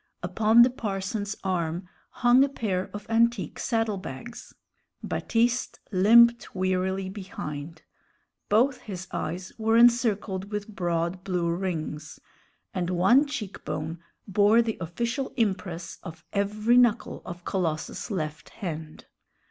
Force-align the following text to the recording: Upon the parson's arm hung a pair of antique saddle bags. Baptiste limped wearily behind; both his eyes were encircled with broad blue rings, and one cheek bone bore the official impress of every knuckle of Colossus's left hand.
Upon 0.23 0.63
the 0.63 0.71
parson's 0.71 1.35
arm 1.43 1.87
hung 2.09 2.43
a 2.43 2.49
pair 2.49 2.89
of 2.91 3.05
antique 3.07 3.59
saddle 3.59 3.99
bags. 3.99 4.51
Baptiste 5.03 5.79
limped 5.91 6.55
wearily 6.55 7.07
behind; 7.07 7.83
both 8.49 8.79
his 8.81 9.07
eyes 9.11 9.51
were 9.59 9.77
encircled 9.77 10.49
with 10.51 10.67
broad 10.67 11.23
blue 11.23 11.51
rings, 11.53 12.19
and 12.73 12.89
one 12.89 13.27
cheek 13.27 13.63
bone 13.63 13.99
bore 14.27 14.63
the 14.63 14.79
official 14.81 15.33
impress 15.37 15.99
of 16.01 16.25
every 16.33 16.77
knuckle 16.77 17.21
of 17.23 17.45
Colossus's 17.45 18.09
left 18.09 18.49
hand. 18.49 19.05